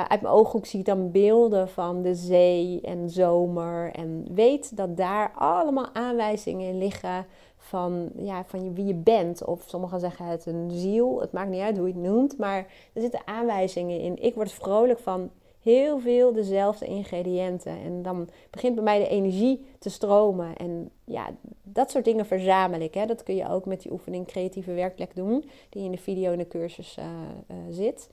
uit 0.07 0.21
mijn 0.21 0.33
ooghoek 0.33 0.65
zie 0.65 0.79
ik 0.79 0.85
dan 0.85 1.11
beelden 1.11 1.69
van 1.69 2.01
de 2.01 2.15
zee 2.15 2.81
en 2.81 3.09
zomer. 3.09 3.91
En 3.91 4.25
weet 4.33 4.77
dat 4.77 4.97
daar 4.97 5.31
allemaal 5.35 5.89
aanwijzingen 5.93 6.67
in 6.67 6.77
liggen 6.77 7.25
van, 7.57 8.09
ja, 8.15 8.43
van 8.45 8.73
wie 8.73 8.85
je 8.85 8.93
bent. 8.93 9.45
Of 9.45 9.63
sommigen 9.67 9.99
zeggen 9.99 10.25
het 10.25 10.45
een 10.45 10.71
ziel, 10.71 11.21
het 11.21 11.31
maakt 11.31 11.49
niet 11.49 11.61
uit 11.61 11.77
hoe 11.77 11.87
je 11.87 11.93
het 11.93 12.03
noemt. 12.03 12.37
Maar 12.37 12.65
er 12.93 13.01
zitten 13.01 13.21
aanwijzingen 13.25 13.99
in. 13.99 14.23
Ik 14.23 14.35
word 14.35 14.51
vrolijk 14.51 14.99
van 14.99 15.29
heel 15.63 15.99
veel 15.99 16.33
dezelfde 16.33 16.85
ingrediënten. 16.85 17.71
En 17.83 18.01
dan 18.01 18.29
begint 18.49 18.75
bij 18.75 18.83
mij 18.83 18.99
de 18.99 19.07
energie 19.07 19.65
te 19.79 19.89
stromen. 19.89 20.55
En 20.55 20.91
ja, 21.03 21.29
dat 21.63 21.91
soort 21.91 22.05
dingen 22.05 22.25
verzamel 22.25 22.79
ik. 22.79 22.93
Hè. 22.93 23.05
Dat 23.05 23.23
kun 23.23 23.35
je 23.35 23.49
ook 23.49 23.65
met 23.65 23.81
die 23.81 23.91
oefening 23.91 24.27
creatieve 24.27 24.73
werkplek 24.73 25.15
doen, 25.15 25.49
die 25.69 25.83
in 25.83 25.91
de 25.91 25.97
video 25.97 26.31
en 26.31 26.37
de 26.37 26.47
cursus 26.47 26.97
uh, 26.99 27.05
uh, 27.05 27.57
zit. 27.69 28.09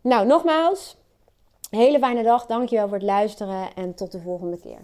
Nou, 0.00 0.26
nogmaals, 0.26 0.96
hele 1.70 1.98
fijne 1.98 2.22
dag. 2.22 2.46
Dankjewel 2.46 2.88
voor 2.88 2.96
het 2.96 3.06
luisteren 3.06 3.74
en 3.74 3.94
tot 3.94 4.12
de 4.12 4.20
volgende 4.20 4.58
keer. 4.58 4.78